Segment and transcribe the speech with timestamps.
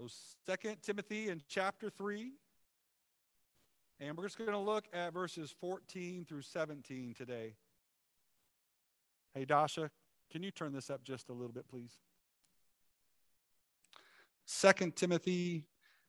[0.00, 0.06] So,
[0.46, 2.32] Second Timothy in chapter 3.
[3.98, 7.54] And we're just going to look at verses 14 through 17 today.
[9.34, 9.90] Hey, Dasha,
[10.32, 11.98] can you turn this up just a little bit, please?
[14.46, 15.64] Second Timothy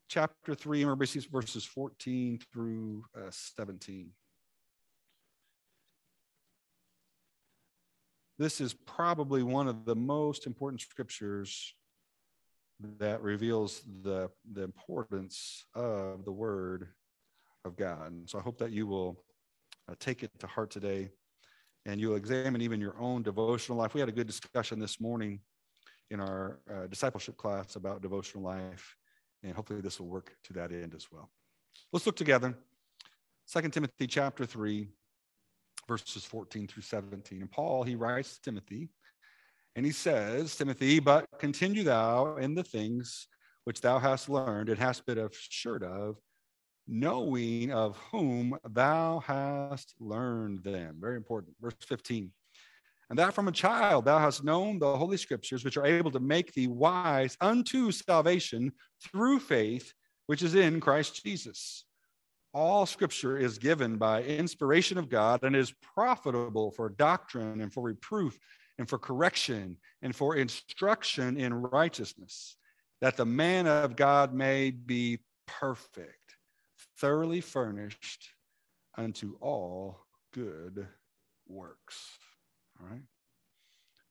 [0.07, 4.11] chapter 3, remember verses 14 through uh, 17.
[8.39, 11.75] This is probably one of the most important scriptures
[12.99, 16.89] that reveals the, the importance of the Word
[17.65, 18.11] of God.
[18.11, 19.23] And so I hope that you will
[19.89, 21.09] uh, take it to heart today
[21.85, 23.93] and you'll examine even your own devotional life.
[23.93, 25.39] We had a good discussion this morning
[26.09, 28.95] in our uh, discipleship class about devotional life,
[29.43, 31.29] and hopefully this will work to that end as well.
[31.91, 32.55] Let's look together.
[33.45, 34.87] Second Timothy chapter 3,
[35.87, 37.41] verses 14 through 17.
[37.41, 38.89] And Paul, he writes to Timothy,
[39.75, 43.27] and he says, Timothy, but continue thou in the things
[43.63, 46.17] which thou hast learned and hast been assured of,
[46.87, 50.97] knowing of whom thou hast learned them.
[50.99, 51.55] Very important.
[51.61, 52.31] Verse 15.
[53.09, 56.19] And that from a child thou hast known the holy scriptures, which are able to
[56.19, 58.71] make thee wise unto salvation
[59.03, 59.93] through faith,
[60.27, 61.85] which is in Christ Jesus.
[62.53, 67.83] All scripture is given by inspiration of God and is profitable for doctrine and for
[67.83, 68.37] reproof
[68.81, 72.57] and for correction and for instruction in righteousness,
[72.99, 76.35] that the man of God may be perfect,
[76.97, 78.29] thoroughly furnished
[78.97, 79.99] unto all
[80.33, 80.87] good
[81.47, 82.17] works.
[82.81, 83.03] All right.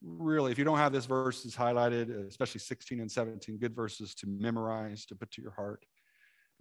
[0.03, 4.29] Really, if you don't have this verses highlighted, especially 16 and 17, good verses to
[4.29, 5.85] memorize, to put to your heart.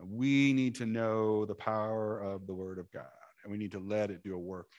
[0.04, 3.06] We need to know the power of the Word of God,
[3.44, 4.72] and we need to let it do a work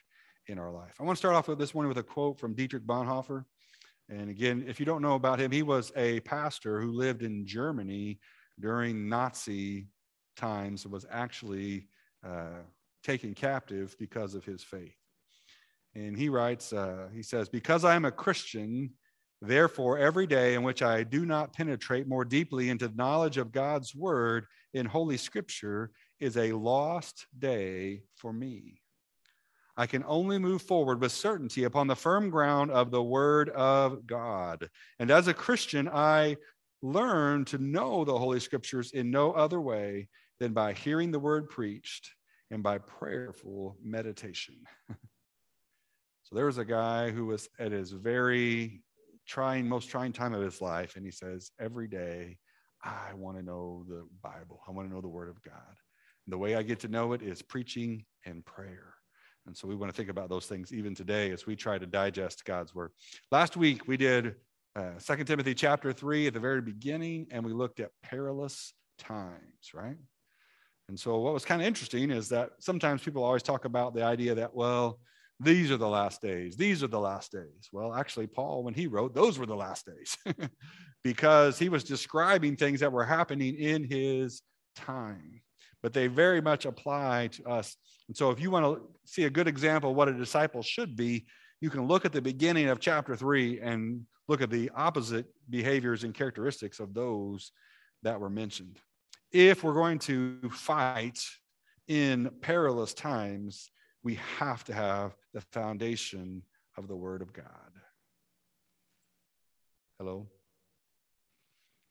[0.46, 0.94] in our life.
[0.98, 3.44] I want to start off with this morning with a quote from Dietrich Bonhoeffer.
[4.08, 7.46] And again, if you don't know about him, he was a pastor who lived in
[7.46, 8.18] Germany
[8.58, 9.88] during Nazi
[10.36, 11.88] times was actually
[12.26, 12.62] uh,
[13.04, 14.96] taken captive because of his faith.
[15.94, 18.90] And he writes, uh, he says, Because I am a Christian,
[19.40, 23.52] therefore, every day in which I do not penetrate more deeply into the knowledge of
[23.52, 25.90] God's word in Holy Scripture
[26.20, 28.80] is a lost day for me.
[29.80, 34.06] I can only move forward with certainty upon the firm ground of the Word of
[34.06, 34.68] God.
[34.98, 36.36] And as a Christian, I
[36.82, 41.48] learn to know the Holy Scriptures in no other way than by hearing the Word
[41.48, 42.10] preached
[42.50, 44.56] and by prayerful meditation.
[44.90, 48.82] so there was a guy who was at his very
[49.26, 52.36] trying, most trying time of his life, and he says, Every day,
[52.84, 55.54] I want to know the Bible, I want to know the Word of God.
[56.26, 58.92] And the way I get to know it is preaching and prayer.
[59.50, 61.84] And so we want to think about those things even today as we try to
[61.84, 62.92] digest God's word.
[63.32, 64.36] Last week we did
[64.76, 69.96] uh, Timothy chapter 3 at the very beginning, and we looked at perilous times, right?
[70.88, 74.04] And so what was kind of interesting is that sometimes people always talk about the
[74.04, 75.00] idea that, well,
[75.40, 76.56] these are the last days.
[76.56, 77.70] These are the last days.
[77.72, 80.16] Well, actually, Paul, when he wrote, those were the last days
[81.02, 84.42] because he was describing things that were happening in his
[84.76, 85.40] time
[85.82, 87.76] but they very much apply to us.
[88.08, 90.96] And so, if you want to see a good example of what a disciple should
[90.96, 91.26] be,
[91.60, 96.04] you can look at the beginning of chapter three and look at the opposite behaviors
[96.04, 97.52] and characteristics of those
[98.02, 98.78] that were mentioned.
[99.32, 101.22] If we're going to fight
[101.88, 103.70] in perilous times,
[104.02, 106.42] we have to have the foundation
[106.76, 107.46] of the Word of God.
[109.98, 110.28] Hello?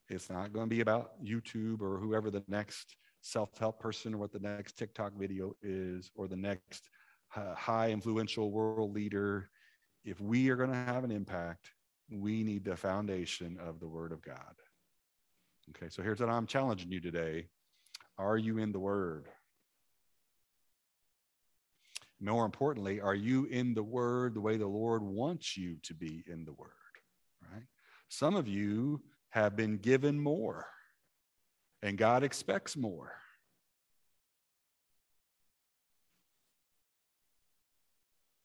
[0.09, 4.17] It's not going to be about YouTube or whoever the next self help person or
[4.17, 6.89] what the next TikTok video is or the next
[7.35, 9.49] uh, high influential world leader.
[10.03, 11.71] If we are going to have an impact,
[12.09, 14.55] we need the foundation of the Word of God.
[15.69, 17.47] Okay, so here's what I'm challenging you today
[18.17, 19.27] Are you in the Word?
[22.21, 26.23] More importantly, are you in the Word the way the Lord wants you to be
[26.27, 26.71] in the Word?
[27.53, 27.63] Right?
[28.09, 30.65] Some of you have been given more
[31.81, 33.13] and God expects more.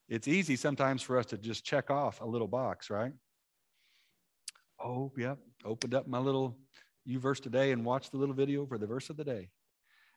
[0.09, 3.13] It's easy sometimes for us to just check off a little box, right?
[4.83, 6.59] Oh, yep, opened up my little
[7.09, 9.49] YouVersion today and watched the little video for the verse of the day.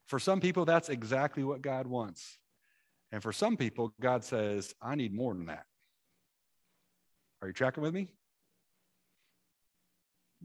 [0.06, 2.38] For some people, that's exactly what God wants.
[3.12, 5.66] And for some people, God says, I need more than that.
[7.42, 8.13] Are you tracking with me?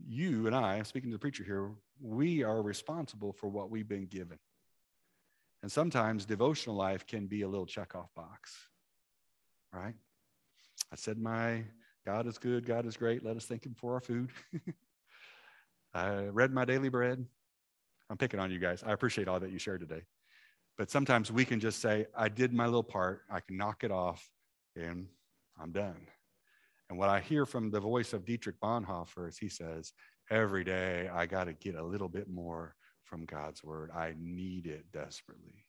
[0.07, 1.71] You and I, I'm speaking to the preacher here,
[2.03, 4.39] we are responsible for what we've been given.
[5.63, 8.57] And sometimes devotional life can be a little checkoff box,
[9.73, 9.95] right?
[10.93, 11.63] I said, My
[12.05, 14.31] God is good, God is great, let us thank Him for our food.
[15.95, 17.25] I read my daily bread.
[18.11, 18.83] I'm picking on you guys.
[18.85, 20.03] I appreciate all that you shared today.
[20.77, 23.91] But sometimes we can just say, I did my little part, I can knock it
[23.91, 24.29] off,
[24.75, 25.07] and
[25.61, 26.07] I'm done.
[26.89, 29.93] And what I hear from the voice of Dietrich Bonhoeffer is he says,
[30.31, 32.75] Every day I got to get a little bit more
[33.05, 33.91] from God's word.
[33.95, 35.65] I need it desperately.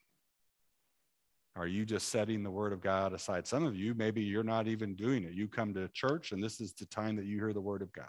[1.56, 3.46] Are you just setting the word of God aside?
[3.46, 5.34] Some of you, maybe you're not even doing it.
[5.34, 7.94] You come to church, and this is the time that you hear the word of
[7.94, 8.06] God.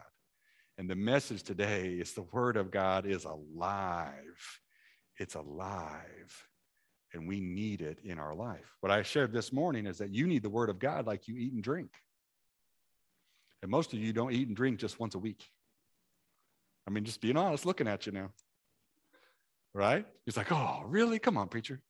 [0.79, 4.61] And the message today is the word of God is alive.
[5.19, 6.49] It's alive
[7.15, 8.77] and we need it in our life.
[8.81, 11.37] What I shared this morning is that you need the word of God like you
[11.37, 11.91] eat and drink.
[13.63, 15.49] And most of you don't eat and drink just once a week.
[16.87, 18.31] I mean, just being honest, looking at you now.
[19.73, 20.07] Right?
[20.25, 21.19] He's like, oh, really?
[21.19, 21.81] Come on, preacher.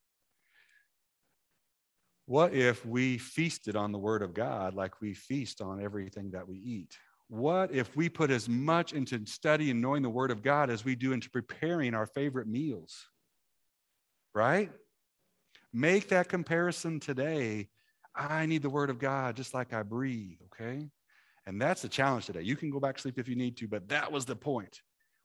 [2.26, 6.48] What if we feasted on the word of God like we feast on everything that
[6.48, 6.96] we eat?
[7.28, 10.84] What if we put as much into studying and knowing the word of God as
[10.84, 13.08] we do into preparing our favorite meals?
[14.34, 14.70] Right?
[15.72, 17.68] Make that comparison today.
[18.14, 20.88] I need the word of God just like I breathe, okay?
[21.46, 22.42] And that's the challenge today.
[22.42, 24.80] You can go back sleep if you need to, but that was the point.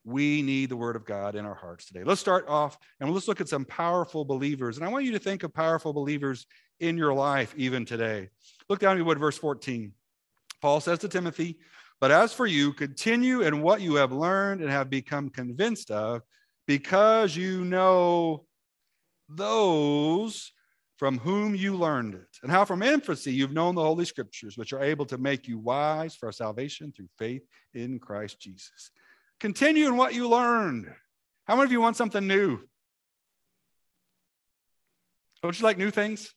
[0.06, 2.04] We need the word of God in our hearts today.
[2.04, 4.78] Let's start off and let's look at some powerful believers.
[4.78, 6.46] And I want you to think of powerful believers
[6.80, 8.30] in your life even today.
[8.70, 9.94] Look down at what verse 14.
[10.62, 11.60] Paul says to Timothy,
[12.00, 16.22] But as for you, continue in what you have learned and have become convinced of,
[16.66, 18.46] because you know
[19.28, 20.52] those
[21.00, 24.74] from whom you learned it, and how from infancy you've known the Holy Scriptures, which
[24.74, 27.42] are able to make you wise for salvation through faith
[27.74, 28.92] in Christ Jesus.
[29.40, 30.94] Continue in what you learned.
[31.46, 32.60] How many of you want something new?
[35.42, 36.34] Don't you like new things?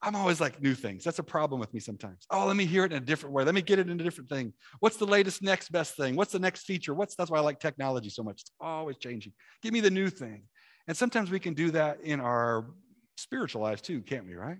[0.00, 1.04] I'm always like new things.
[1.04, 2.24] That's a problem with me sometimes.
[2.30, 3.44] Oh, let me hear it in a different way.
[3.44, 4.54] Let me get it in a different thing.
[4.80, 6.16] What's the latest, next best thing?
[6.16, 6.94] What's the next feature?
[6.94, 8.40] What's that's why I like technology so much.
[8.40, 9.34] It's always changing.
[9.60, 10.44] Give me the new thing.
[10.86, 12.70] And sometimes we can do that in our
[13.18, 14.58] spiritual lives too, can't we, right?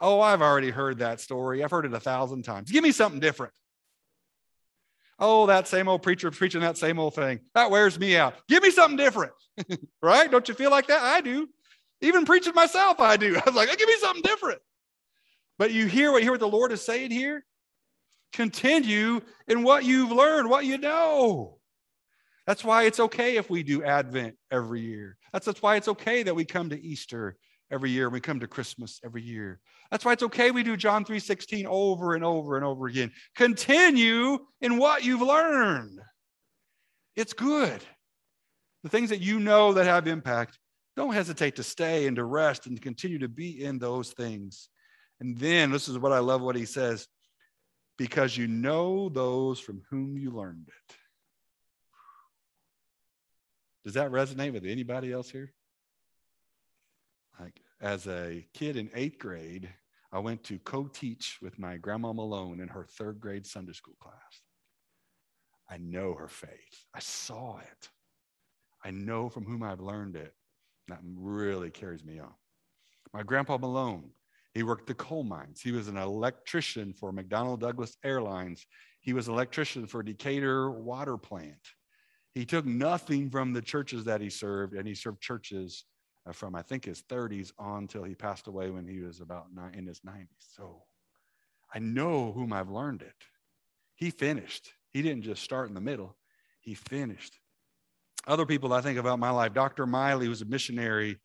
[0.00, 1.64] Oh, I've already heard that story.
[1.64, 2.70] I've heard it a thousand times.
[2.70, 3.52] Give me something different.
[5.18, 7.40] Oh, that same old preacher preaching that same old thing.
[7.54, 8.34] That wears me out.
[8.48, 9.32] Give me something different.
[10.02, 10.30] right?
[10.30, 11.02] Don't you feel like that?
[11.02, 11.48] I do.
[12.00, 13.36] Even preaching myself, I do.
[13.36, 14.60] I was like, give me something different.
[15.58, 17.44] But you hear what, you hear what the Lord is saying here?
[18.32, 21.58] Continue in what you've learned, what you know.
[22.46, 25.16] That's why it's okay if we do Advent every year.
[25.32, 27.36] That's, that's why it's okay that we come to Easter
[27.70, 28.08] every year.
[28.08, 29.60] We come to Christmas every year.
[29.90, 33.12] That's why it's okay we do John 3:16 over and over and over again.
[33.34, 36.00] Continue in what you've learned.
[37.16, 37.82] It's good.
[38.82, 40.58] The things that you know that have impact,
[40.96, 44.68] don't hesitate to stay and to rest and to continue to be in those things.
[45.20, 47.08] And then this is what I love what he says
[47.96, 50.94] because you know those from whom you learned it.
[53.84, 55.52] Does that resonate with anybody else here?
[57.38, 59.68] Like as a kid in eighth grade,
[60.12, 64.42] I went to co-teach with my grandma Malone in her third grade Sunday school class.
[65.70, 66.86] I know her faith.
[66.94, 67.88] I saw it.
[68.84, 70.34] I know from whom I've learned it.
[70.88, 72.32] That really carries me on.
[73.12, 74.10] My grandpa Malone,
[74.54, 75.60] he worked the coal mines.
[75.60, 78.64] He was an electrician for McDonnell Douglas Airlines.
[79.00, 81.74] He was an electrician for Decatur Water Plant.
[82.32, 85.84] He took nothing from the churches that he served, and he served churches
[86.26, 89.46] Uh, from I think his 30s on till he passed away when he was about
[89.54, 90.26] nine, in his 90s.
[90.38, 90.82] So
[91.72, 93.14] I know whom I've learned it.
[93.94, 94.72] He finished.
[94.92, 96.16] He didn't just start in the middle,
[96.60, 97.38] he finished.
[98.26, 99.86] Other people I think about my life, Dr.
[99.86, 101.18] Miley was a missionary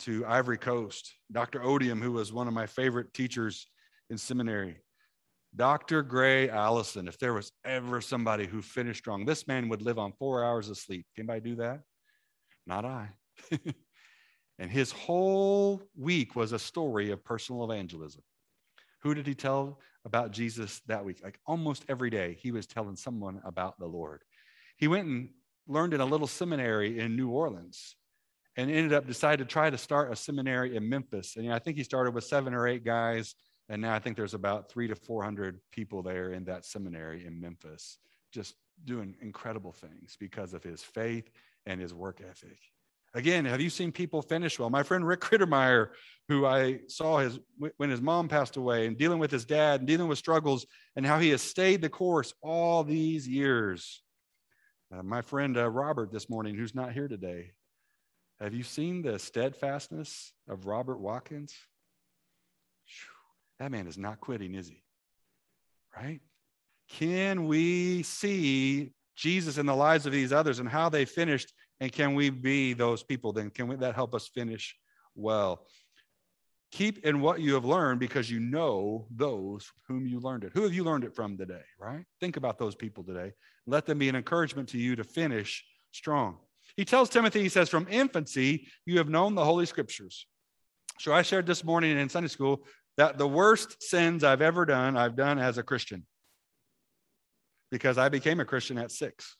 [0.00, 1.14] to Ivory Coast.
[1.32, 1.62] Dr.
[1.62, 3.66] Odium, who was one of my favorite teachers
[4.10, 4.76] in seminary.
[5.54, 6.02] Dr.
[6.02, 10.12] Gray Allison, if there was ever somebody who finished strong, this man would live on
[10.12, 11.06] four hours of sleep.
[11.14, 11.80] Can anybody do that?
[12.66, 13.10] Not I.
[14.60, 18.22] and his whole week was a story of personal evangelism.
[19.02, 21.20] Who did he tell about Jesus that week?
[21.24, 24.22] Like almost every day, he was telling someone about the Lord.
[24.76, 25.30] He went and
[25.66, 27.96] learned in a little seminary in New Orleans
[28.56, 31.36] and ended up decided to try to start a seminary in Memphis.
[31.36, 33.34] And I think he started with seven or eight guys
[33.70, 37.40] and now I think there's about three to 400 people there in that seminary in
[37.40, 37.98] Memphis,
[38.32, 41.30] just doing incredible things because of his faith
[41.66, 42.58] and his work ethic.
[43.12, 44.70] Again, have you seen people finish well?
[44.70, 45.88] My friend Rick Krittermeyer,
[46.28, 47.40] who I saw his
[47.76, 50.64] when his mom passed away and dealing with his dad and dealing with struggles
[50.94, 54.02] and how he has stayed the course all these years.
[54.94, 57.50] Uh, my friend uh, Robert this morning, who's not here today,
[58.40, 61.54] have you seen the steadfastness of Robert Watkins?
[63.58, 64.82] That man is not quitting, is he?
[65.96, 66.20] Right?
[66.88, 71.52] Can we see Jesus in the lives of these others and how they finished.
[71.80, 73.50] And can we be those people then?
[73.50, 74.76] Can we, that help us finish
[75.14, 75.66] well?
[76.72, 80.52] Keep in what you have learned because you know those whom you learned it.
[80.54, 82.04] Who have you learned it from today, right?
[82.20, 83.32] Think about those people today.
[83.66, 86.38] Let them be an encouragement to you to finish strong.
[86.76, 90.26] He tells Timothy, he says, from infancy, you have known the Holy Scriptures.
[91.00, 92.64] So I shared this morning in Sunday school
[92.96, 96.06] that the worst sins I've ever done, I've done as a Christian
[97.70, 99.36] because I became a Christian at six.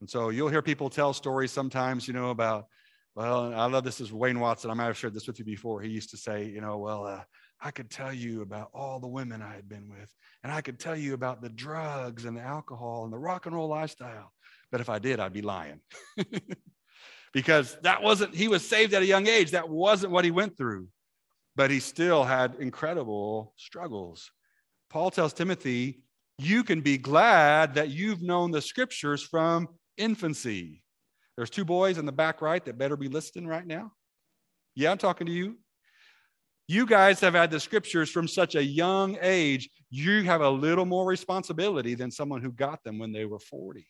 [0.00, 2.66] And so you'll hear people tell stories sometimes, you know, about,
[3.14, 4.70] well, I love this is Wayne Watson.
[4.70, 5.82] I might have shared this with you before.
[5.82, 7.22] He used to say, you know, well, uh,
[7.60, 10.10] I could tell you about all the women I had been with,
[10.42, 13.54] and I could tell you about the drugs and the alcohol and the rock and
[13.54, 14.32] roll lifestyle.
[14.72, 15.80] But if I did, I'd be lying.
[17.34, 19.50] because that wasn't, he was saved at a young age.
[19.50, 20.88] That wasn't what he went through.
[21.56, 24.30] But he still had incredible struggles.
[24.88, 26.00] Paul tells Timothy,
[26.38, 29.68] you can be glad that you've known the scriptures from
[30.00, 30.82] infancy.
[31.36, 33.92] There's two boys in the back right that better be listening right now.
[34.74, 35.56] Yeah, I'm talking to you.
[36.68, 39.68] You guys have had the scriptures from such a young age.
[39.90, 43.86] You have a little more responsibility than someone who got them when they were 40.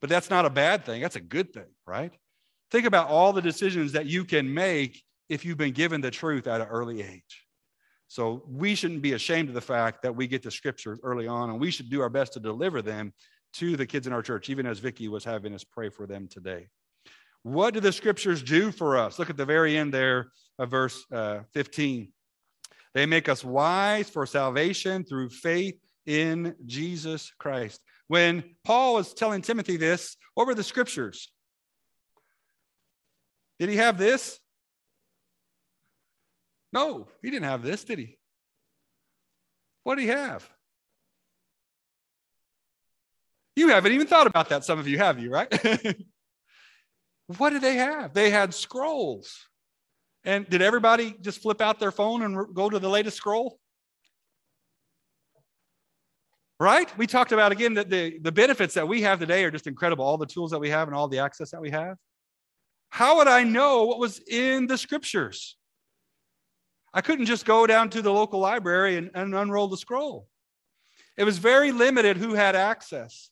[0.00, 1.02] But that's not a bad thing.
[1.02, 2.12] That's a good thing, right?
[2.70, 6.46] Think about all the decisions that you can make if you've been given the truth
[6.46, 7.46] at an early age.
[8.08, 11.50] So we shouldn't be ashamed of the fact that we get the scriptures early on,
[11.50, 13.12] and we should do our best to deliver them
[13.54, 16.28] to the kids in our church, even as Vicki was having us pray for them
[16.28, 16.68] today.
[17.42, 19.18] What do the scriptures do for us?
[19.18, 20.28] Look at the very end there
[20.58, 22.12] of verse uh, 15.
[22.94, 25.74] They make us wise for salvation through faith
[26.06, 27.80] in Jesus Christ.
[28.08, 31.32] When Paul was telling Timothy this, what were the scriptures?
[33.58, 34.38] Did he have this?
[36.72, 38.18] No, he didn't have this, did he?
[39.84, 40.48] What did he have?
[43.54, 45.52] You haven't even thought about that, some of you have you, right?
[47.38, 48.14] what did they have?
[48.14, 49.46] They had scrolls.
[50.24, 53.58] And did everybody just flip out their phone and go to the latest scroll?
[56.60, 56.96] Right?
[56.96, 60.04] We talked about again that the, the benefits that we have today are just incredible.
[60.04, 61.96] All the tools that we have and all the access that we have.
[62.88, 65.56] How would I know what was in the scriptures?
[66.94, 70.28] I couldn't just go down to the local library and, and unroll the scroll.
[71.16, 73.30] It was very limited who had access.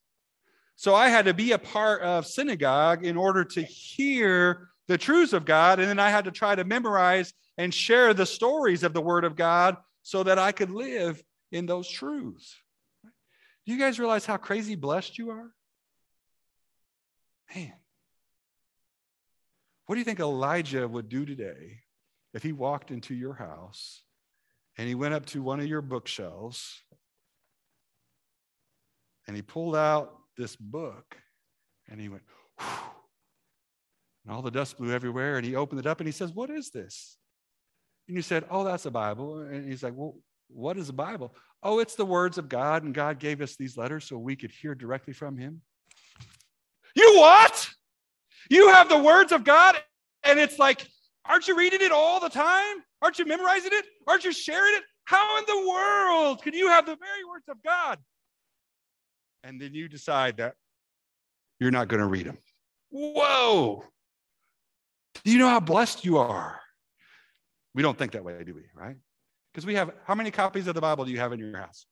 [0.80, 5.34] So I had to be a part of synagogue in order to hear the truths
[5.34, 5.78] of God.
[5.78, 9.24] And then I had to try to memorize and share the stories of the Word
[9.24, 11.22] of God so that I could live
[11.52, 12.56] in those truths.
[13.04, 15.50] Do you guys realize how crazy blessed you are?
[17.54, 17.74] Man.
[19.84, 21.80] What do you think Elijah would do today
[22.32, 24.00] if he walked into your house
[24.78, 26.80] and he went up to one of your bookshelves
[29.26, 31.16] and he pulled out this book
[31.88, 32.22] and he went,
[34.24, 35.36] and all the dust blew everywhere.
[35.36, 37.16] And he opened it up and he says, What is this?
[38.08, 39.40] And you said, Oh, that's a Bible.
[39.40, 40.16] And he's like, Well,
[40.48, 41.34] what is a Bible?
[41.62, 44.50] Oh, it's the words of God, and God gave us these letters so we could
[44.50, 45.60] hear directly from Him.
[46.96, 47.68] You what?
[48.48, 49.76] You have the words of God,
[50.24, 50.86] and it's like
[51.26, 52.78] Aren't you reading it all the time?
[53.02, 53.84] Aren't you memorizing it?
[54.08, 54.82] Aren't you sharing it?
[55.04, 57.98] How in the world can you have the very words of God?
[59.44, 60.54] And then you decide that
[61.58, 62.38] you're not going to read them.
[62.90, 63.84] Whoa.
[65.24, 66.60] Do you know how blessed you are?
[67.74, 68.62] We don't think that way, do we?
[68.74, 68.96] Right?
[69.52, 71.86] Because we have, how many copies of the Bible do you have in your house?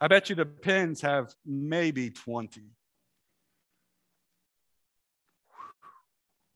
[0.00, 2.62] I bet you the pens have maybe 20.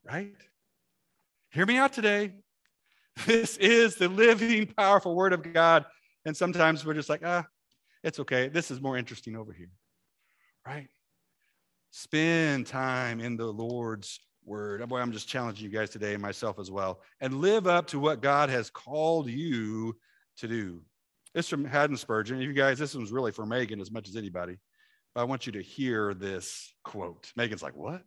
[0.05, 0.35] right?
[1.51, 2.33] Hear me out today.
[3.27, 5.85] This is the living, powerful word of God.
[6.25, 7.45] And sometimes we're just like, ah,
[8.03, 8.49] it's okay.
[8.49, 9.71] This is more interesting over here,
[10.67, 10.89] right?
[11.91, 14.87] Spend time in the Lord's word.
[14.89, 17.01] Boy, I'm just challenging you guys today and myself as well.
[17.21, 19.97] And live up to what God has called you
[20.39, 20.83] to do.
[21.35, 22.41] This from Haddon Spurgeon.
[22.41, 24.59] You guys, this one's really for Megan as much as anybody.
[25.15, 27.33] But I want you to hear this quote.
[27.37, 28.03] Megan's like, what?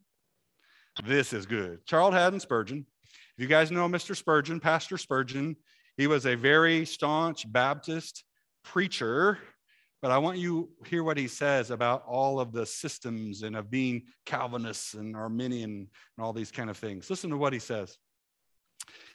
[1.04, 1.86] This is good.
[1.86, 2.86] Charles Haddon Spurgeon.
[3.38, 4.16] If you guys know Mr.
[4.16, 5.56] Spurgeon, Pastor Spurgeon,
[5.98, 8.24] he was a very staunch Baptist
[8.64, 9.40] preacher.
[10.06, 13.72] But I want you hear what he says about all of the systems and of
[13.72, 17.10] being Calvinist and Arminian and all these kind of things.
[17.10, 17.98] Listen to what he says.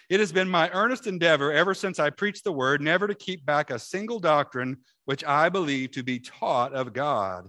[0.09, 3.47] It has been my earnest endeavor ever since I preached the word never to keep
[3.47, 7.49] back a single doctrine which I believe to be taught of God.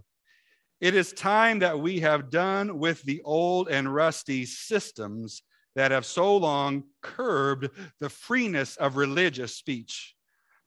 [0.80, 5.42] It is time that we have done with the old and rusty systems
[5.76, 10.16] that have so long curbed the freeness of religious speech.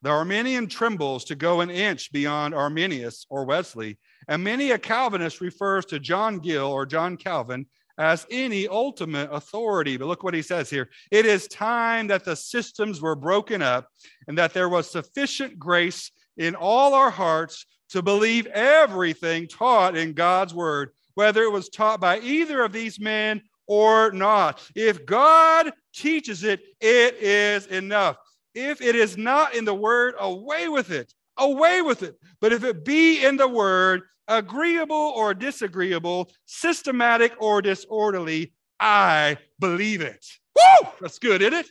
[0.04, 5.40] The Arminian trembles to go an inch beyond Arminius or Wesley, And many a Calvinist
[5.40, 7.64] refers to John Gill or John Calvin
[7.96, 9.96] as any ultimate authority.
[9.96, 13.88] But look what he says here it is time that the systems were broken up
[14.28, 20.12] and that there was sufficient grace in all our hearts to believe everything taught in
[20.12, 24.60] God's word, whether it was taught by either of these men or not.
[24.74, 28.18] If God teaches it, it is enough.
[28.54, 31.12] If it is not in the word, away with it.
[31.36, 32.16] Away with it.
[32.40, 40.00] But if it be in the word, agreeable or disagreeable, systematic or disorderly, I believe
[40.00, 40.24] it.
[40.54, 40.88] Woo!
[41.00, 41.66] That's good, isn't it?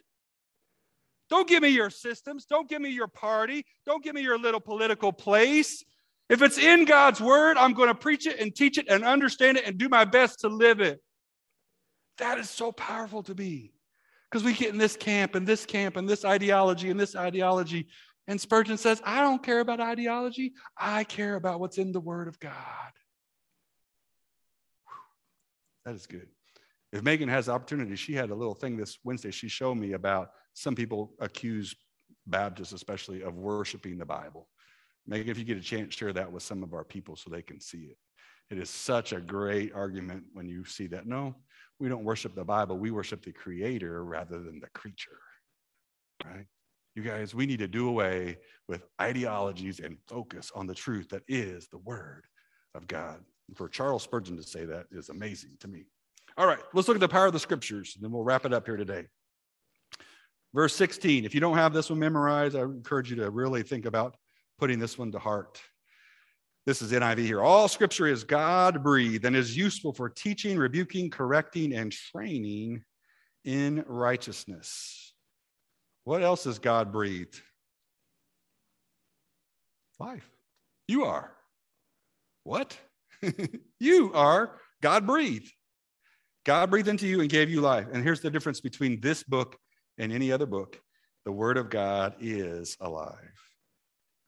[1.30, 2.46] Don't give me your systems.
[2.46, 3.66] Don't give me your party.
[3.86, 5.84] Don't give me your little political place.
[6.30, 9.58] If it's in God's word, I'm going to preach it and teach it and understand
[9.58, 11.02] it and do my best to live it.
[12.18, 13.72] That is so powerful to me
[14.34, 17.88] because we get in this camp and this camp and this ideology and this ideology.
[18.28, 20.54] And Spurgeon says, I don't care about ideology.
[20.76, 22.52] I care about what's in the Word of God.
[25.86, 26.30] That is good.
[26.92, 29.30] If Megan has the opportunity, she had a little thing this Wednesday.
[29.30, 31.76] She showed me about some people accuse
[32.26, 34.48] Baptists, especially, of worshiping the Bible.
[35.06, 37.44] Megan, if you get a chance, share that with some of our people so they
[37.44, 37.98] can see it.
[38.50, 41.06] It is such a great argument when you see that.
[41.06, 41.36] No,
[41.80, 45.20] we don't worship the Bible, we worship the Creator rather than the creature.
[46.26, 46.46] Right?
[46.96, 48.38] You guys, we need to do away
[48.68, 52.26] with ideologies and focus on the truth that is the Word
[52.76, 53.20] of God.
[53.56, 55.86] For Charles Spurgeon to say that is amazing to me.
[56.38, 58.54] All right, let's look at the power of the scriptures, and then we'll wrap it
[58.54, 59.06] up here today.
[60.54, 61.26] Verse 16.
[61.26, 64.16] If you don't have this one memorized, I encourage you to really think about
[64.60, 65.60] putting this one to heart.
[66.66, 67.42] This is NIV here.
[67.42, 72.84] All scripture is God breathed and is useful for teaching, rebuking, correcting, and training
[73.44, 75.14] in righteousness.
[76.06, 77.42] What else is God breathed?
[80.00, 80.30] Life.
[80.88, 81.34] You are.
[82.44, 82.78] What?
[83.80, 85.52] you are God breathed.
[86.46, 87.88] God breathed into you and gave you life.
[87.92, 89.58] And here's the difference between this book
[89.98, 90.80] and any other book
[91.26, 93.43] the Word of God is alive.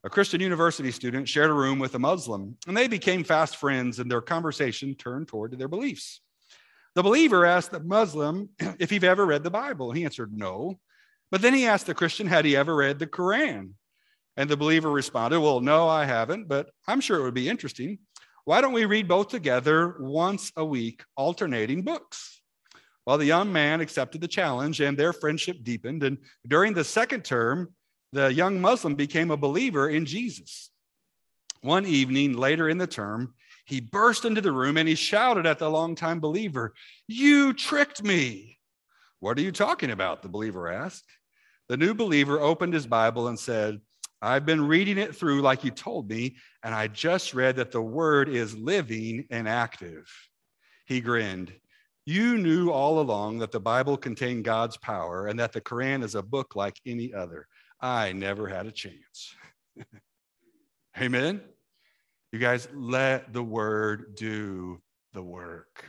[0.06, 3.98] A Christian university student shared a room with a Muslim, and they became fast friends,
[3.98, 6.22] and their conversation turned toward their beliefs.
[6.94, 9.92] The believer asked the Muslim if he'd ever read the Bible.
[9.92, 10.80] He answered no.
[11.32, 13.72] But then he asked the Christian, had he ever read the Quran?
[14.38, 17.98] And the believer responded, Well, no, I haven't, but I'm sure it would be interesting.
[18.44, 22.44] Why don't we read both together once a week, alternating books?
[23.08, 26.04] Well, the young man accepted the challenge and their friendship deepened.
[26.04, 27.74] And during the second term,
[28.12, 30.72] the young Muslim became a believer in Jesus.
[31.62, 33.34] One evening later in the term,
[33.66, 36.74] he burst into the room and he shouted at the longtime believer,
[37.08, 38.60] You tricked me.
[39.20, 40.22] What are you talking about?
[40.22, 41.10] The believer asked.
[41.68, 43.82] The new believer opened his Bible and said,
[44.22, 47.82] I've been reading it through like you told me, and I just read that the
[47.82, 50.08] word is living and active.
[50.86, 51.54] He grinned.
[52.06, 56.14] You knew all along that the Bible contained God's power and that the Quran is
[56.14, 57.48] a book like any other.
[57.80, 59.36] I never had a chance.
[61.02, 61.42] Amen.
[62.32, 64.82] You guys, let the word do
[65.14, 65.86] the work.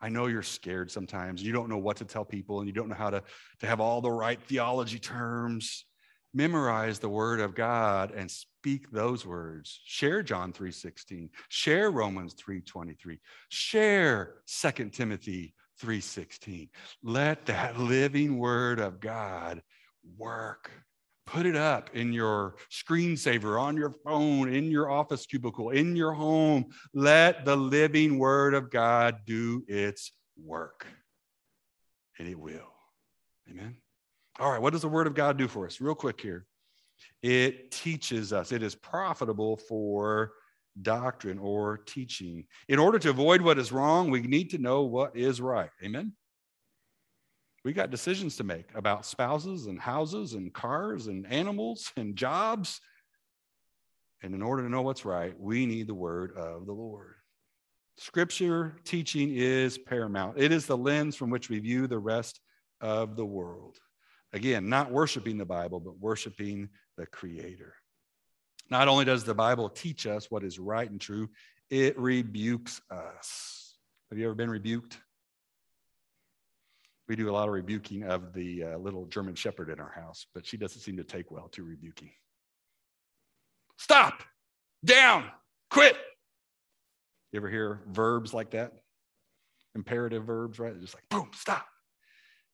[0.00, 1.42] I know you're scared sometimes.
[1.42, 3.22] You don't know what to tell people and you don't know how to,
[3.60, 5.84] to have all the right theology terms.
[6.34, 9.80] Memorize the word of God and speak those words.
[9.84, 11.30] Share John 3:16.
[11.48, 13.18] Share Romans 3:23.
[13.48, 16.68] Share 2 Timothy 3:16.
[17.02, 19.62] Let that living word of God
[20.18, 20.70] work
[21.26, 26.12] Put it up in your screensaver, on your phone, in your office cubicle, in your
[26.12, 26.66] home.
[26.94, 30.86] Let the living word of God do its work.
[32.18, 32.72] And it will.
[33.50, 33.76] Amen.
[34.38, 35.80] All right, what does the word of God do for us?
[35.80, 36.46] Real quick here.
[37.22, 40.32] It teaches us, it is profitable for
[40.82, 42.44] doctrine or teaching.
[42.68, 45.70] In order to avoid what is wrong, we need to know what is right.
[45.82, 46.12] Amen.
[47.66, 52.80] We got decisions to make about spouses and houses and cars and animals and jobs.
[54.22, 57.14] And in order to know what's right, we need the word of the Lord.
[57.98, 60.38] Scripture teaching is paramount.
[60.38, 62.40] It is the lens from which we view the rest
[62.80, 63.78] of the world.
[64.32, 67.74] Again, not worshiping the Bible, but worshiping the Creator.
[68.70, 71.30] Not only does the Bible teach us what is right and true,
[71.68, 73.76] it rebukes us.
[74.10, 75.00] Have you ever been rebuked?
[77.08, 80.26] We do a lot of rebuking of the uh, little German Shepherd in our house,
[80.34, 82.10] but she doesn't seem to take well to rebuking.
[83.76, 84.22] Stop,
[84.84, 85.24] down,
[85.70, 85.96] quit.
[87.32, 88.72] You ever hear verbs like that?
[89.74, 90.78] Imperative verbs, right?
[90.80, 91.66] just like, boom, stop.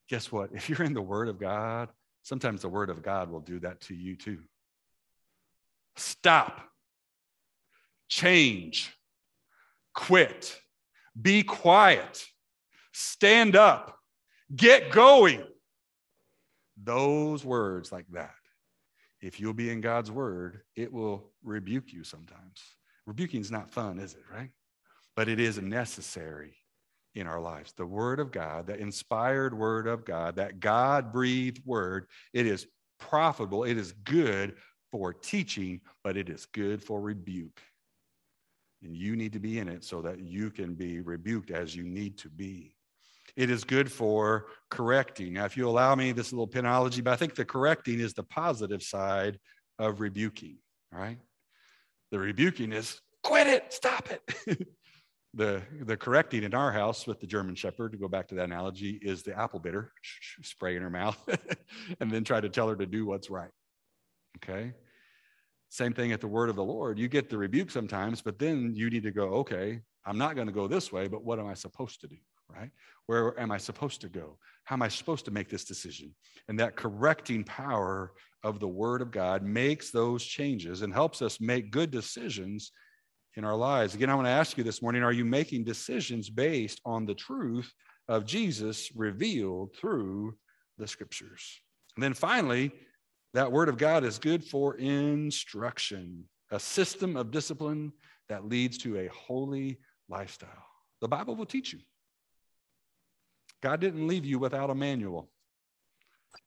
[0.08, 0.50] Guess what?
[0.52, 1.88] If you're in the Word of God,
[2.22, 4.40] sometimes the Word of God will do that to you too.
[5.96, 6.60] Stop,
[8.08, 8.92] change,
[9.94, 10.58] quit,
[11.20, 12.26] be quiet,
[12.92, 13.98] stand up,
[14.54, 15.42] get going.
[16.82, 18.34] Those words like that.
[19.20, 22.60] If you'll be in God's word, it will rebuke you sometimes.
[23.06, 24.50] Rebuking is not fun, is it, right?
[25.14, 26.54] But it is necessary
[27.14, 27.72] in our lives.
[27.72, 32.66] The word of God, the inspired word of God, that God breathed word, it is
[32.98, 34.56] profitable, it is good
[34.90, 37.60] for teaching, but it is good for rebuke.
[38.82, 41.84] And you need to be in it so that you can be rebuked as you
[41.84, 42.74] need to be.
[43.36, 45.34] It is good for correcting.
[45.34, 48.24] Now, if you allow me this little penology, but I think the correcting is the
[48.24, 49.38] positive side
[49.78, 50.58] of rebuking,
[50.90, 51.18] right?
[52.10, 54.68] The rebuking is quit it, stop it.
[55.34, 58.44] the, the correcting in our house with the German Shepherd, to go back to that
[58.44, 59.92] analogy, is the apple bitter,
[60.42, 61.18] spray in her mouth,
[62.00, 63.50] and then try to tell her to do what's right.
[64.38, 64.74] Okay?
[65.70, 66.98] Same thing at the word of the Lord.
[66.98, 70.48] You get the rebuke sometimes, but then you need to go, okay, I'm not going
[70.48, 72.16] to go this way, but what am I supposed to do?
[72.54, 72.70] Right?
[73.06, 74.38] Where am I supposed to go?
[74.64, 76.14] How am I supposed to make this decision?
[76.48, 78.12] And that correcting power
[78.44, 82.72] of the word of God makes those changes and helps us make good decisions
[83.36, 83.94] in our lives.
[83.94, 87.14] Again, I want to ask you this morning are you making decisions based on the
[87.14, 87.72] truth
[88.08, 90.36] of Jesus revealed through
[90.78, 91.60] the scriptures?
[91.96, 92.72] And then finally,
[93.34, 97.92] that word of God is good for instruction, a system of discipline
[98.28, 100.66] that leads to a holy lifestyle.
[101.00, 101.80] The Bible will teach you.
[103.62, 105.30] God didn't leave you without a manual,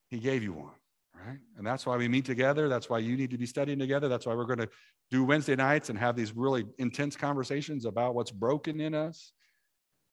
[0.09, 0.73] He gave you one,
[1.15, 1.39] right?
[1.57, 2.69] And that's why we meet together.
[2.69, 4.07] That's why you need to be studying together.
[4.07, 4.69] That's why we're going to
[5.11, 9.31] do Wednesday nights and have these really intense conversations about what's broken in us.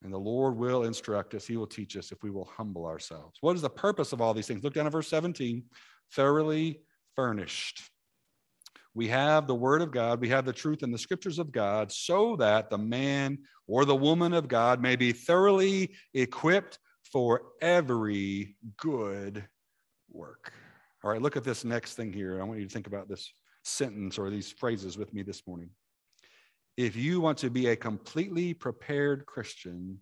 [0.02, 1.46] And the Lord will instruct us.
[1.46, 3.38] He will teach us if we will humble ourselves.
[3.40, 4.64] What is the purpose of all these things?
[4.64, 5.62] Look down at verse 17
[6.12, 6.80] thoroughly
[7.14, 7.82] furnished.
[8.94, 11.90] We have the word of God, we have the truth in the scriptures of God,
[11.90, 16.78] so that the man or the woman of God may be thoroughly equipped
[17.12, 19.44] for every good
[20.10, 20.52] work.
[21.04, 22.40] All right, look at this next thing here.
[22.40, 23.30] I want you to think about this
[23.64, 25.70] sentence or these phrases with me this morning.
[26.76, 29.98] If you want to be a completely prepared Christian,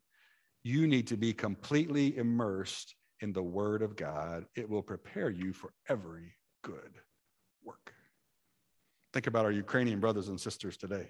[0.62, 4.44] you need to be completely immersed in the Word of God.
[4.54, 6.92] It will prepare you for every good
[7.64, 7.92] work.
[9.12, 11.08] Think about our Ukrainian brothers and sisters today.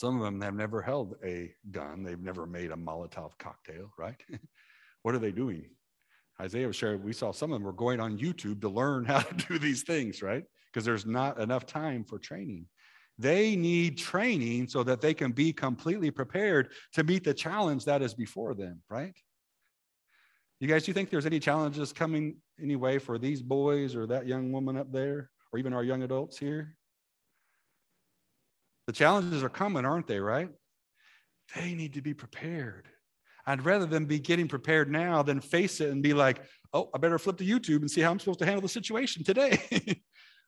[0.00, 4.18] Some of them have never held a gun, they've never made a Molotov cocktail, right?
[5.02, 5.66] what are they doing?
[6.40, 9.18] Isaiah was sharing, we saw some of them were going on YouTube to learn how
[9.18, 10.44] to do these things, right?
[10.72, 12.64] Because there's not enough time for training.
[13.18, 18.00] They need training so that they can be completely prepared to meet the challenge that
[18.00, 19.14] is before them, right?
[20.60, 24.26] You guys, do you think there's any challenges coming anyway for these boys or that
[24.26, 26.78] young woman up there, or even our young adults here?
[28.86, 30.48] The challenges are coming, aren't they, right?
[31.54, 32.88] They need to be prepared.
[33.46, 36.98] I'd rather them be getting prepared now than face it and be like, oh, I
[36.98, 39.60] better flip to YouTube and see how I'm supposed to handle the situation today.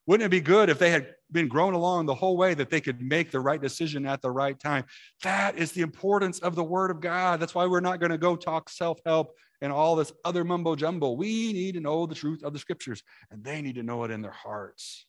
[0.06, 2.80] Wouldn't it be good if they had been grown along the whole way that they
[2.80, 4.84] could make the right decision at the right time?
[5.22, 7.38] That is the importance of the Word of God.
[7.38, 10.74] That's why we're not going to go talk self help and all this other mumbo
[10.74, 11.12] jumbo.
[11.12, 14.10] We need to know the truth of the scriptures, and they need to know it
[14.10, 15.06] in their hearts,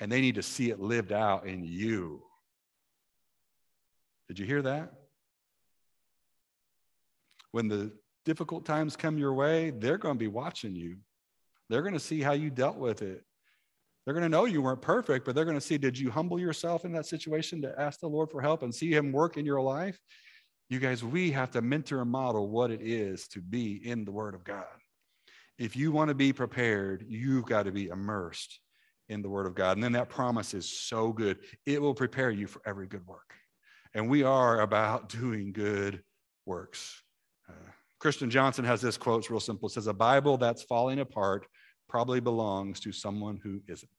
[0.00, 2.25] and they need to see it lived out in you.
[4.28, 4.92] Did you hear that?
[7.52, 7.92] When the
[8.24, 10.96] difficult times come your way, they're going to be watching you.
[11.68, 13.24] They're going to see how you dealt with it.
[14.04, 16.38] They're going to know you weren't perfect, but they're going to see did you humble
[16.38, 19.44] yourself in that situation to ask the Lord for help and see Him work in
[19.44, 19.98] your life?
[20.68, 24.12] You guys, we have to mentor and model what it is to be in the
[24.12, 24.66] Word of God.
[25.58, 28.60] If you want to be prepared, you've got to be immersed
[29.08, 29.76] in the Word of God.
[29.76, 31.38] And then that promise is so good.
[31.64, 33.34] It will prepare you for every good work.
[33.96, 36.04] And we are about doing good
[36.44, 37.02] works.
[37.48, 39.68] Uh, Christian Johnson has this quote, it's real simple.
[39.68, 41.48] It says, A Bible that's falling apart
[41.88, 43.90] probably belongs to someone who isn't.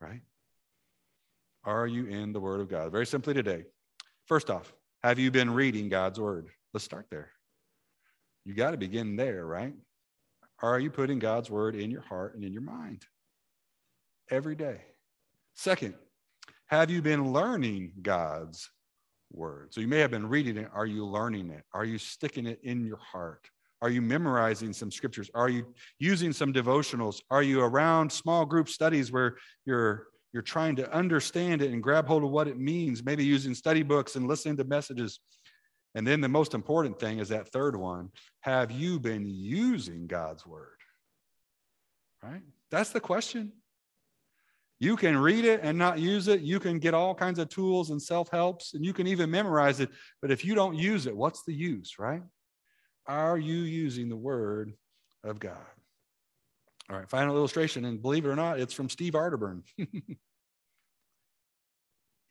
[0.00, 0.22] Right?
[1.64, 2.90] Are you in the Word of God?
[2.90, 3.64] Very simply today,
[4.26, 6.48] First off, have you been reading God's word?
[6.72, 7.30] Let's start there.
[8.44, 9.74] You got to begin there, right?
[10.60, 13.04] Are you putting God's word in your heart and in your mind
[14.30, 14.80] every day?
[15.54, 15.94] Second,
[16.72, 18.70] have you been learning God's
[19.30, 19.74] word?
[19.74, 20.70] So you may have been reading it.
[20.72, 21.64] Are you learning it?
[21.74, 23.46] Are you sticking it in your heart?
[23.82, 25.30] Are you memorizing some scriptures?
[25.34, 25.66] Are you
[25.98, 27.20] using some devotionals?
[27.30, 32.06] Are you around small group studies where you're you're trying to understand it and grab
[32.06, 35.20] hold of what it means, maybe using study books and listening to messages.
[35.94, 38.08] And then the most important thing is that third one
[38.40, 40.78] have you been using God's word?
[42.22, 42.40] Right?
[42.70, 43.52] That's the question.
[44.82, 46.40] You can read it and not use it.
[46.40, 49.78] You can get all kinds of tools and self helps, and you can even memorize
[49.78, 49.90] it.
[50.20, 52.22] But if you don't use it, what's the use, right?
[53.06, 54.72] Are you using the word
[55.22, 55.56] of God?
[56.90, 57.84] All right, final illustration.
[57.84, 59.62] And believe it or not, it's from Steve Arterburn.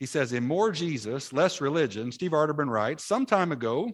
[0.02, 3.90] he says, In more Jesus, less religion, Steve Arterburn writes, some time ago,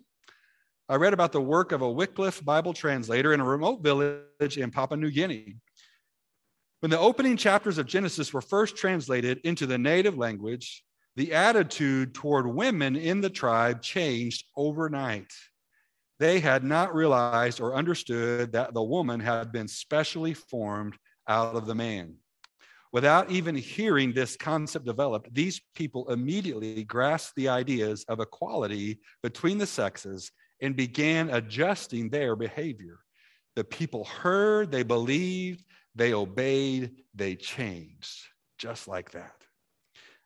[0.89, 4.71] I read about the work of a Wycliffe Bible translator in a remote village in
[4.71, 5.57] Papua New Guinea.
[6.79, 10.83] When the opening chapters of Genesis were first translated into the native language,
[11.15, 15.33] the attitude toward women in the tribe changed overnight.
[16.19, 20.95] They had not realized or understood that the woman had been specially formed
[21.27, 22.15] out of the man.
[22.93, 29.57] Without even hearing this concept developed, these people immediately grasped the ideas of equality between
[29.57, 32.99] the sexes and began adjusting their behavior.
[33.55, 35.63] The people heard, they believed,
[35.97, 38.27] they obeyed, they changed,
[38.59, 39.33] just like that.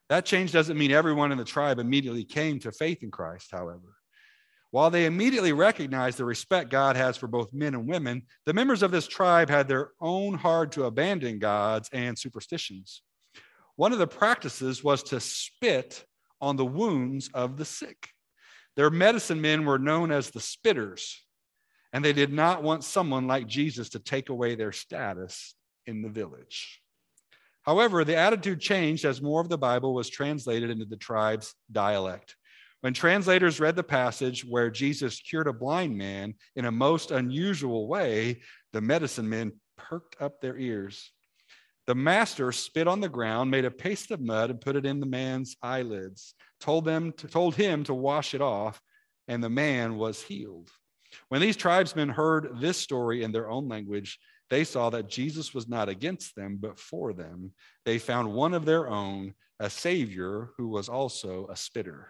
[0.09, 3.95] That change doesn't mean everyone in the tribe immediately came to faith in Christ, however.
[4.71, 8.83] While they immediately recognized the respect God has for both men and women, the members
[8.83, 13.01] of this tribe had their own hard to abandon gods and superstitions.
[13.77, 16.03] One of the practices was to spit
[16.41, 18.09] on the wounds of the sick.
[18.75, 21.15] Their medicine men were known as the spitters,
[21.93, 26.09] and they did not want someone like Jesus to take away their status in the
[26.09, 26.81] village.
[27.63, 32.35] However, the attitude changed as more of the Bible was translated into the tribe's dialect.
[32.81, 37.87] When translators read the passage where Jesus cured a blind man in a most unusual
[37.87, 38.41] way,
[38.73, 41.11] the medicine men perked up their ears.
[41.85, 44.99] The master spit on the ground, made a paste of mud, and put it in
[44.99, 48.81] the man's eyelids, told, them to, told him to wash it off,
[49.27, 50.71] and the man was healed.
[51.29, 54.19] When these tribesmen heard this story in their own language,
[54.51, 57.53] they saw that Jesus was not against them, but for them.
[57.85, 62.09] They found one of their own, a Savior who was also a spitter.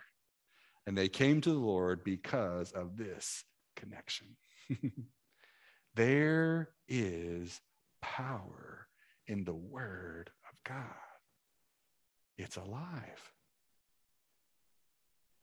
[0.87, 3.43] And they came to the Lord because of this
[3.75, 4.35] connection.
[5.95, 7.61] there is
[8.01, 8.87] power
[9.27, 10.87] in the Word of God,
[12.39, 13.31] it's alive.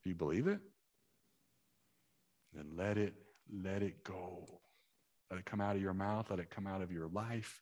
[0.03, 0.59] Do you believe it?
[2.53, 3.15] Then let it
[3.49, 4.61] let it go.
[5.31, 6.31] Let it come out of your mouth.
[6.31, 7.61] Let it come out of your life.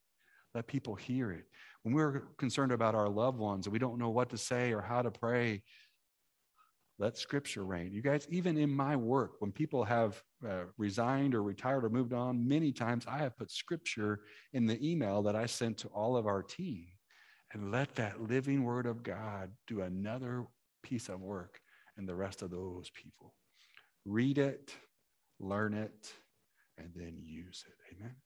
[0.55, 1.44] Let people hear it.
[1.83, 4.81] When we're concerned about our loved ones and we don't know what to say or
[4.81, 5.62] how to pray,
[6.98, 7.92] let scripture reign.
[7.92, 12.14] You guys, even in my work, when people have uh, resigned or retired or moved
[12.14, 14.20] on, many times I have put scripture
[14.55, 16.87] in the email that I sent to all of our team.
[17.52, 20.46] And let that living word of God do another
[20.83, 21.61] piece of work
[21.98, 23.35] in the rest of those people.
[24.07, 24.74] Read it,
[25.38, 26.12] learn it,
[26.79, 27.97] and then use it.
[27.97, 28.17] Amen.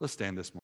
[0.00, 0.60] Let's stand this morning.